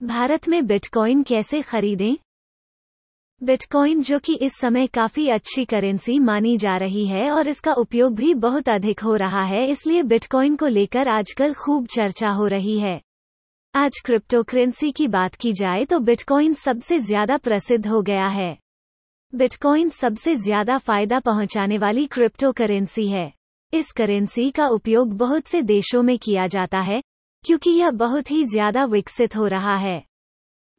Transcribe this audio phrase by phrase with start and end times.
[0.00, 2.16] भारत में बिटकॉइन कैसे खरीदें?
[3.40, 8.14] बिटकॉइन जो कि इस समय काफ़ी अच्छी करेंसी मानी जा रही है और इसका उपयोग
[8.14, 12.78] भी बहुत अधिक हो रहा है, इसलिए बिटकॉइन को लेकर आजकल खूब चर्चा हो रही
[12.78, 13.00] है।
[13.74, 18.56] आज क्रिप्टो करेंसी की बात की जाए तो बिटकॉइन सबसे ज़्यादा प्रसिद्ध हो गया है।
[19.32, 23.32] बिटकॉइन सबसे ज़्यादा फ़ायदा पहुँचाने वाली क्रिप्टो करेंसी है।
[23.72, 27.02] इस करेंसी का उपयोग बहुत से देशों में किया जाता है
[27.48, 30.04] क्योंकि यह बहुत ही ज़्यादा विकसित हो रहा है।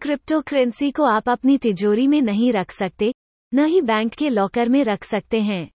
[0.01, 3.14] क्रिप्टो करेंसी को आप अपनी तिजोरी में नहीं रख सकते,
[3.54, 5.69] न ही बैंक के लॉकर में रख सकते हैं।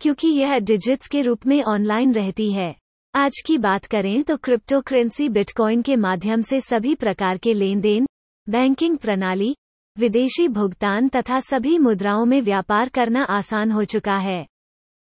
[0.00, 2.76] क्योंकि यह डिजिट्स के रूप में ऑनलाइन रहती है।
[3.14, 7.80] आज की बात करें तो क्रिप्टो करेंसी बिटकॉइन के माध्यम से सभी प्रकार के लेन
[7.80, 8.06] देन
[8.48, 9.56] बैंकिंग प्रणाली,
[9.98, 14.46] विदेशी भुगतान तथा सभी मुद्राओं में व्यापार करना आसान हो चुका है।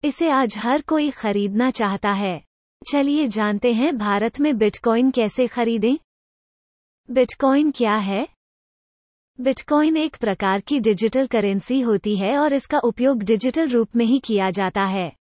[0.03, 2.50] इसे आज हर कोई खरीदना चाहता है।
[2.90, 5.98] चलिए जानते हैं भारत में बिटकॉइन कैसे खरीदें।
[7.12, 8.27] बिटकॉइन क्या है?
[9.41, 14.20] बिटकॉइन एक प्रकार की डिजिटल करेंसी होती है और इसका उपयोग डिजिटल रूप में ही
[14.20, 15.12] किया जाता है।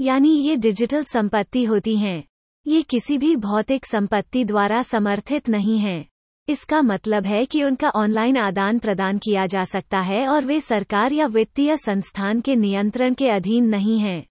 [0.00, 2.24] यानी ये डिजिटल संपत्ति होती हैं।
[2.66, 6.08] ये किसी भी भौतिक संपत्ति द्वारा समर्थित नहीं हैं।
[6.48, 11.12] इसका मतलब है कि उनका ऑनलाइन आदान प्रदान किया जा सकता है और वे सरकार
[11.12, 14.26] या वित्तीय संस्थान के नियंत्रण के अधीन नहीं हैं।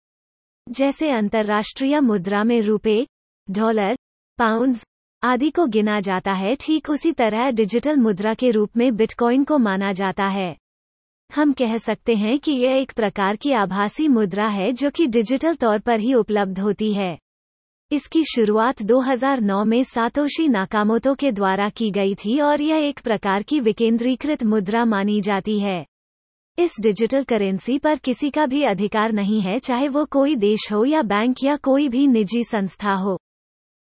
[0.69, 3.07] जैसे अंतर्राष्ट्रीय मुद्रा में रुपए,
[3.51, 3.95] डॉलर,
[4.37, 4.85] पाउंड्स
[5.23, 9.57] आदि को गिना जाता है, ठीक उसी तरह डिजिटल मुद्रा के रूप में बिटकॉइन को
[9.57, 10.55] माना जाता है।
[11.35, 15.55] हम कह सकते हैं कि यह एक प्रकार की आभासी मुद्रा है जो कि डिजिटल
[15.55, 17.17] तौर पर ही उपलब्ध होती है।
[17.91, 23.43] इसकी शुरुआत 2009 में सातोशी नाकामोतो के द्वारा की गई थी और यह एक प्रकार
[23.43, 25.85] की विकेंद्रीकृत मुद्रा मानी जाती है।
[26.61, 30.85] इस डिजिटल करेंसी पर किसी का भी अधिकार नहीं है, चाहे वो कोई देश हो
[30.85, 33.19] या बैंक या कोई भी निजी संस्था हो।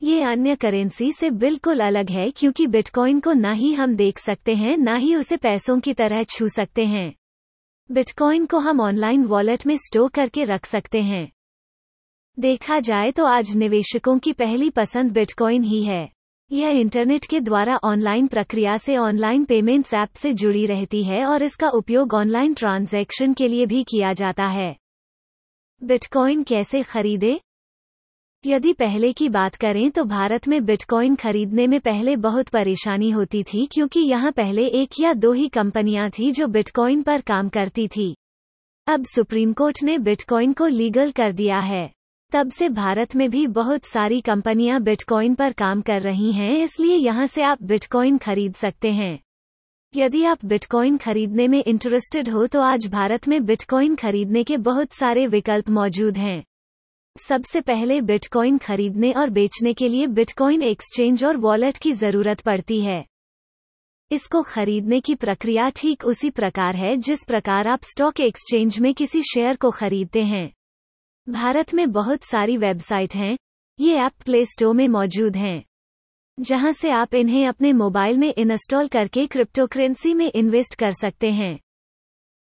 [0.03, 4.55] ये अन्य करेंसी से बिल्कुल अलग है, क्योंकि बिटकॉइन को ना ही हम देख सकते
[4.55, 7.15] हैं, ना ही उसे पैसों की तरह छू सकते हैं।
[7.91, 11.33] बिटकॉइन को हम ऑनलाइन वॉलेट में स्टोर करके रख सकते हैं।
[12.39, 16.14] देखा जाए तो आज निवेशकों की पहली पसंद बिटकॉइन ही है।
[16.51, 21.43] यह इंटरनेट के द्वारा ऑनलाइन प्रक्रिया से ऑनलाइन पेमेंट्स ऐप से जुड़ी रहती है और
[21.43, 24.77] इसका उपयोग ऑनलाइन ट्रांजैक्शन के लिए भी किया जाता है।
[25.83, 27.41] बिटकॉइन कैसे खरीदे?
[28.47, 33.43] यदि पहले की बात करें तो भारत में बिटकॉइन खरीदने में पहले बहुत परेशानी होती
[33.43, 37.89] थी क्योंकि यहाँ पहले एक या दो ही कंपनियाँ थी जो बिटकॉइन पर काम करती
[37.89, 38.15] थी।
[38.87, 41.91] अब सुप्रीम कोर्ट ने बिटकॉइन को लीगल कर दिया है।
[42.35, 46.95] तब से भारत में भी बहुत सारी कंपनियाँ बिटकॉइन पर काम कर रही हैं, इसलिए
[46.97, 49.19] यहाँ से आप बिटकॉइन खरीद सकते हैं।
[49.95, 54.93] यदि आप बिटकॉइन खरीदने में इंटरेस्टेड हो तो आज भारत में बिटकॉइन खरीदने के बहुत
[54.93, 56.43] सारे विकल्प मौजूद हैं।
[57.17, 62.81] सबसे पहले बिटकॉइन खरीदने और बेचने के लिए बिटकॉइन एक्सचेंज और वॉलेट की ज़रूरत पड़ती
[62.81, 63.05] है।
[64.11, 69.23] इसको खरीदने की प्रक्रिया ठीक उसी प्रकार है जिस प्रकार आप स्टॉक एक्सचेंज में किसी
[69.23, 70.51] शेयर को खरीदते हैं।
[71.27, 73.37] भारत में बहुत सारी वेबसाइट हैं,
[73.79, 75.65] ये ऐप प्ले स्टोर में मौजूद हैं,
[76.39, 81.59] जहाँ से आप इन्हें अपने मोबाइल में इंस्टॉल करके क्रिप्टोकरेंसी में इन्वेस्ट कर सकते हैं।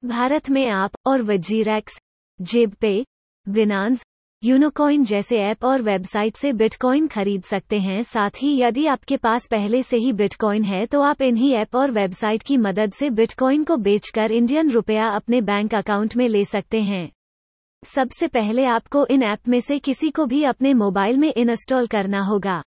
[0.03, 1.99] भारत में आप और वजीरैक्स,
[2.41, 3.05] जेब पे
[3.47, 4.05] विनांस
[4.43, 9.47] यूनोकॉइन जैसे ऐप और वेबसाइट से बिटकॉइन खरीद सकते हैं। साथ ही यदि आपके पास
[9.47, 13.65] पहले से ही बिटकॉइन है तो आप इन्हीं ऐप और वेबसाइट की मदद से बिटकॉइन
[13.65, 17.11] को बेचकर इंडियन रुपया अपने बैंक अकाउंट में ले सकते हैं।
[17.85, 22.21] सबसे पहले आपको इन ऐप में से किसी को भी अपने मोबाइल में इंस्टॉल करना
[22.21, 22.63] होगा।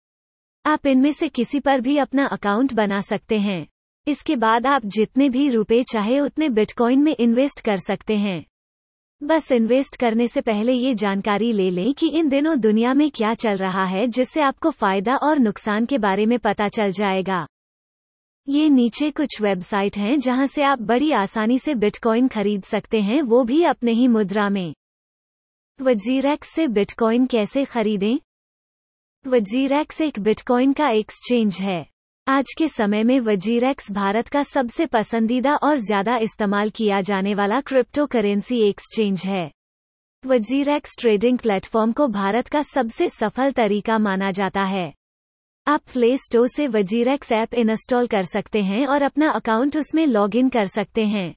[0.64, 3.66] आप इनमें से किसी पर भी अपना अकाउंट बना सकते हैं।
[4.06, 8.44] इसके बाद आप जितने भी रुपए चाहे उतने बिटकॉइन में इन्वेस्ट कर सकते हैं।
[9.22, 13.34] बस इन्वेस्ट करने से पहले ये जानकारी ले लें कि इन दिनों दुनिया में क्या
[13.34, 17.46] चल रहा है, जिससे आपको फ़ायदा और नुकसान के बारे में पता चल जाएगा।
[18.48, 23.22] ये नीचे कुछ वेबसाइट हैं जहाँ से आप बड़ी आसानी से बिटकॉइन खरीद सकते हैं,
[23.22, 24.74] वो भी अपने ही मुद्रा में।
[25.80, 28.18] वजीरैक्स से बिटकॉइन कैसे खरीदें?
[29.24, 31.86] वजीरैक्स एक बिटकॉइन का एक्सचेंज है।
[32.26, 37.60] आज के समय में वजीरेक्स भारत का सबसे पसंदीदा और ज़्यादा इस्तेमाल किया जाने वाला
[37.60, 39.50] क्रिप्टो करेंसी एक्सचेंज है।
[40.24, 44.92] वजीरैक्स ट्रेडिंग प्लेटफॉर्म को भारत का सबसे सफल तरीका माना जाता है।
[45.66, 50.48] आप प्ले स्टोर से वजीरेक्स ऐप इंस्टॉल कर सकते हैं और अपना अकाउंट उसमें लॉगिन
[50.48, 51.34] कर सकते हैं।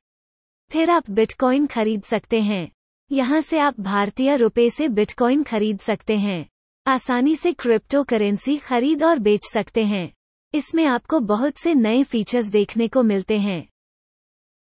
[0.71, 2.76] फिर आप बिटकॉइन खरीद सकते हैं।
[3.11, 6.49] यहाँ से आप भारतीय रुपए से बिटकॉइन खरीद सकते हैं।
[6.87, 10.13] आसानी से क्रिप्टो करेंसी खरीद और बेच सकते हैं।
[10.53, 13.67] इसमें आपको बहुत से नए फीचर्स देखने को मिलते हैं।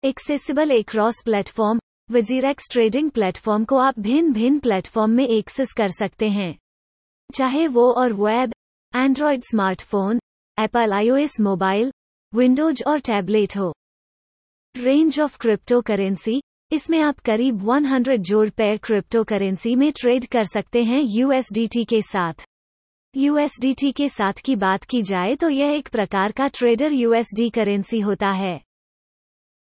[0.05, 1.81] एक्सेसिबल एक cross platform,
[2.11, 6.59] WazirX trading platform को आप भिन्न भिन्न प्लेटफॉर्म में एक्सेस कर सकते हैं।
[7.35, 8.53] चाहे वो और web
[8.97, 10.21] Android smartphone,
[10.59, 11.93] Apple iOS mobile,
[12.35, 13.75] Windows और टैबलेट हो।
[14.77, 16.43] रेंज ऑफ़ क्रिप्टो करेंसी
[16.73, 22.01] इसमें आप करीब 100 जोड़ पैर क्रिप्टो करेंसी में ट्रेड कर सकते हैं यूएसडीटी के
[22.03, 22.45] साथ।
[23.17, 28.01] यूएसडीटी के साथ की बात की जाए तो यह एक प्रकार का ट्रेडर यूएसडी करेंसी
[28.01, 28.61] होता है।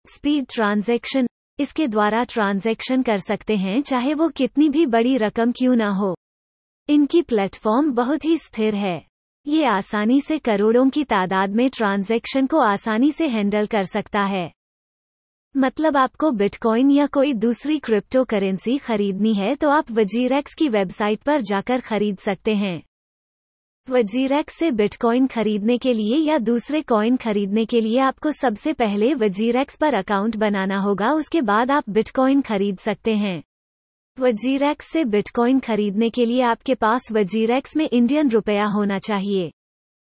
[0.06, 1.26] स्पीड ट्रांजैक्शन
[1.58, 6.14] इसके द्वारा ट्रांजैक्शन कर सकते हैं, चाहे वो कितनी भी बड़ी रकम क्यों ना हो।
[6.88, 9.06] इनकी प्लेटफॉर्म बहुत ही स्थिर है।
[9.46, 14.57] ये आसानी से करोड़ों की तादाद में ट्रांजैक्शन को आसानी से हैंडल कर सकता है।
[15.58, 21.20] मतलब आपको बिटकॉइन या कोई दूसरी क्रिप्टो करेंसी खरीदनी है तो आप वजीरेक्स की वेबसाइट
[21.20, 22.82] पर जाकर खरीद सकते हैं।
[23.88, 29.14] वजीरेक्स से बिटकॉइन खरीदने के लिए या दूसरे कॉइन खरीदने के लिए आपको सबसे पहले
[29.14, 33.42] वजीरेक्स पर अकाउंट बनाना होगा, उसके बाद आप बिटकॉइन खरीद सकते हैं।
[34.18, 39.50] वजीरेक्स से बिटकॉइन खरीदने के लिए आपके पास वजीरेक्स में इंडियन रुपया होना चाहिए।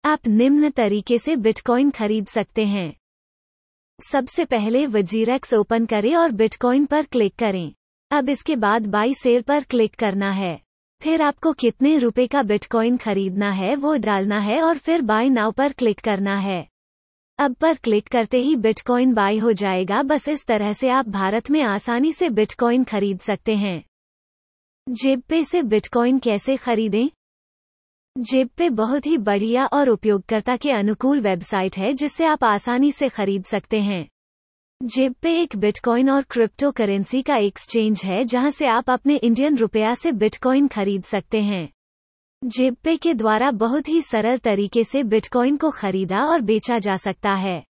[0.05, 3.00] आप निम्न तरीके से बिटकॉइन खरीद सकते हैं।
[4.01, 7.73] सबसे पहले वजीरेक्स ओपन करें और बिटकॉइन पर क्लिक करें।
[8.11, 10.61] अब इसके बाद बाई सेल पर क्लिक करना है।
[11.01, 15.51] फिर आपको कितने रुपए का बिटकॉइन खरीदना है वो डालना है और फिर बाय नाउ
[15.51, 16.67] पर क्लिक करना है।
[17.39, 21.51] अब पर क्लिक करते ही बिटकॉइन बाय हो जाएगा। बस इस तरह से आप भारत
[21.51, 23.83] में आसानी से बिटकॉइन खरीद सकते हैं।
[24.89, 27.09] जेब पे से बिटकॉइन कैसे खरीदें?
[28.15, 33.09] जेब पे बहुत ही बढ़िया और उपयोगकर्ता के अनुकूल वेबसाइट है जिससे आप आसानी से
[33.09, 34.07] खरीद सकते हैं।
[34.81, 39.57] जेब पे एक बिटकॉइन और क्रिप्टो करेंसी का एक्सचेंज है, जहाँ से आप अपने इंडियन
[39.57, 41.69] रुपया से बिटकॉइन खरीद सकते हैं।
[42.43, 46.95] जेब पे के द्वारा बहुत ही सरल तरीके से बिटकॉइन को खरीदा और बेचा जा
[46.95, 47.63] सकता है।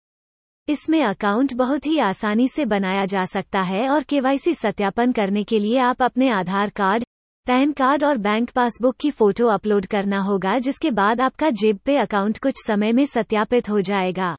[0.67, 5.59] इसमें अकाउंट बहुत ही आसानी से बनाया जा सकता है और केवाईसी सत्यापन करने के
[5.59, 7.03] लिए आप अपने आधार कार्ड
[7.45, 11.97] पैन कार्ड और बैंक पासबुक की फ़ोटो अपलोड करना होगा, जिसके बाद आपका जेब पे
[11.97, 14.37] अकाउंट कुछ समय में सत्यापित हो जाएगा।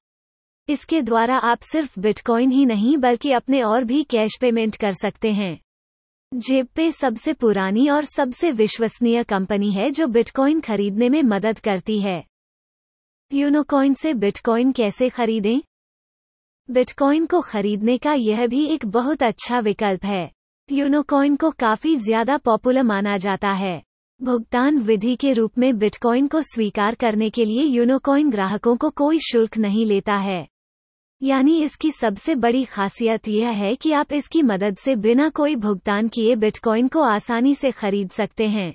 [0.69, 5.33] इसके द्वारा आप सिर्फ़ बिटकॉइन ही नहीं, बल्कि अपने और भी कैश पेमेंट कर सकते
[5.33, 5.61] हैं।
[6.35, 12.01] जेब पे सबसे पुरानी और सबसे विश्वसनीय कंपनी है, जो बिटकॉइन खरीदने में मदद करती
[12.01, 12.25] है।
[13.33, 15.61] यूनोकॉइन से बिटकॉइन कैसे खरीदें?
[16.71, 20.31] बिटकॉइन को खरीदने का यह भी एक बहुत अच्छा विकल्प है।
[20.73, 23.83] यूनोकॉइन को काफ़ी ज़्यादा पॉपुलर माना जाता है।
[24.21, 29.19] भुगतान विधि के रूप में बिटकॉइन को स्वीकार करने के लिए यूनोकॉइन ग्राहकों को कोई
[29.23, 30.47] शुल्क नहीं लेता है।
[31.23, 36.09] यानी इसकी सबसे बड़ी खासियत यह है कि आप इसकी मदद से बिना कोई भुगतान
[36.09, 38.75] किए बिटकॉइन को आसानी से खरीद सकते हैं।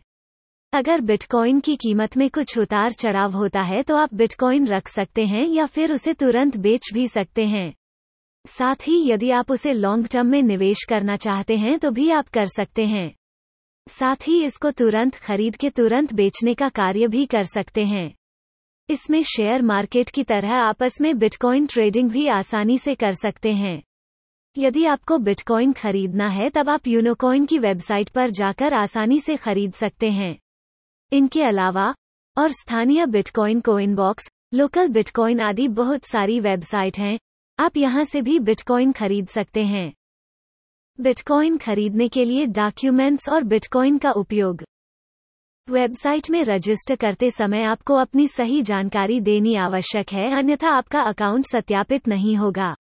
[0.74, 5.26] अगर बिटकॉइन की कीमत में कुछ उतार चढ़ाव होता है तो आप बिटकॉइन रख सकते
[5.26, 7.74] हैं या फिर उसे तुरंत बेच भी सकते हैं।
[8.48, 12.28] साथ ही यदि आप उसे लॉन्ग टर्म में निवेश करना चाहते हैं तो भी आप
[12.28, 13.12] कर सकते हैं।
[13.88, 18.14] साथ ही इसको तुरंत खरीद के तुरंत बेचने का कार्य भी कर सकते हैं।
[18.90, 23.82] इसमें शेयर मार्केट की तरह आपस में बिटकॉइन ट्रेडिंग भी आसानी से कर सकते हैं।
[24.58, 29.74] यदि आपको बिटकॉइन खरीदना है, तब आप यूनोकॉइन की वेबसाइट पर जाकर आसानी से खरीद
[29.74, 30.38] सकते हैं।
[31.12, 31.94] इनके अलावा,
[32.38, 37.18] और स्थानीय bitcoin coin box local bitcoin आदि बहुत सारी वेबसाइट हैं
[37.60, 39.92] आप यहाँ से भी बिटकॉइन खरीद सकते हैं।
[41.00, 44.64] बिटकॉइन खरीदने के लिए डॉक्यूमेंट्स और बिटकॉइन का उपयोग।
[45.68, 51.46] वेबसाइट में रजिस्टर करते समय आपको अपनी सही जानकारी देनी आवश्यक है, अन्यथा आपका अकाउंट
[51.46, 52.76] सत्यापित नहीं होगा।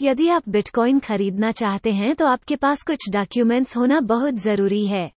[0.00, 5.10] यदि आप बिटकॉइन खरीदना चाहते हैं तो आपके पास कुछ डॉक्यूमेंट्स होना बहुत ज़रूरी है।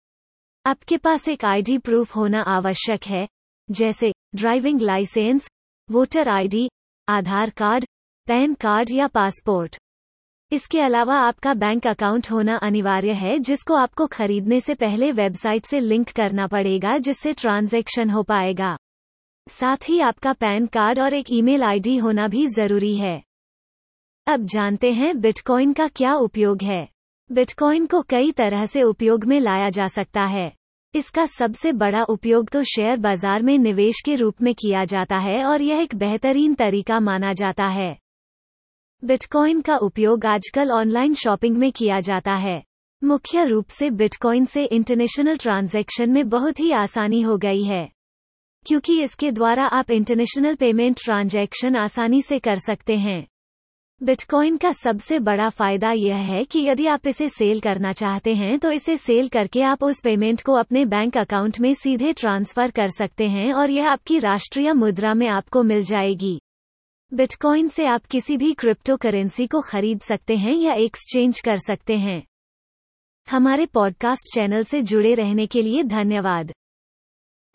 [0.64, 3.26] आपके पास एक आईडी प्रूफ होना आवश्यक है,
[3.68, 5.48] जैसे driving licence
[5.88, 6.68] voter ID
[7.08, 7.84] Aadhaar card
[8.28, 9.76] PAN card या पासपोर्ट।
[10.52, 15.80] इसके अलावा आपका बैंक अकाउंट होना अनिवार्य है, जिसको आपको खरीदने से पहले वेबसाइट से
[15.80, 18.76] लिंक करना पड़ेगा, जिससे ट्रांजैक्शन हो पाएगा।
[19.46, 23.22] साथ ही आपका पैन कार्ड और एक ईमेल आईडी होना भी ज़रूरी है।
[24.26, 26.86] अब जानते हैं बिटकॉइन का क्या उपयोग है।
[27.30, 30.52] बिटकॉइन को कई तरह से उपयोग में लाया जा सकता है।
[30.94, 35.44] इसका सबसे बड़ा उपयोग तो शेयर बाज़ार में निवेश के रूप में किया जाता है,
[35.44, 37.96] और यह एक बेहतरीन तरीका माना जाता है।
[39.04, 42.62] बिटकॉइन का उपयोग आजकल ऑनलाइन शॉपिंग में किया जाता है।
[43.04, 47.88] मुख्य रूप से बिटकॉइन से इंटरनेशनल ट्रांजैक्शन में बहुत ही आसानी हो गई है।
[48.66, 53.26] क्योंकि इसके द्वारा आप इंटरनेशनल पेमेंट ट्रांजैक्शन आसानी से कर सकते हैं।
[54.02, 58.58] बिटकॉइन का सबसे बड़ा फ़ायदा यह है कि यदि आप इसे सेल करना चाहते हैं
[58.58, 62.88] तो इसे सेल करके आप उस पेमेंट को अपने बैंक अकाउंट में सीधे ट्रांसफ़र कर
[62.88, 66.41] सकते हैं और यह आपकी राष्ट्रीय मुद्रा में आपको मिल जाएगी।
[67.14, 71.96] बिटकॉइन से आप किसी भी क्रिप्टो करेंसी को खरीद सकते हैं या एक्सचेंज कर सकते
[71.96, 72.22] हैं।
[73.30, 76.52] हमारे पॉडकास्ट चैनल से जुड़े रहने के लिए धन्यवाद।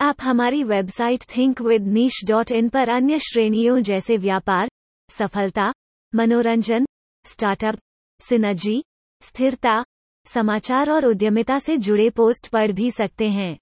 [0.01, 4.69] आप हमारी website think with niche dot in पर अन्य श्रेणियों जैसे व्यापार,
[5.11, 5.73] सफलता,
[6.15, 6.85] मनोरंजन,
[7.25, 7.79] स्टार्टअप,
[8.21, 8.83] सिनर्जी,
[9.21, 9.83] स्थिरता,
[10.25, 13.57] समाचार और उद्यमिता से जुड़े पोस्ट पढ़ भी सकते हैं।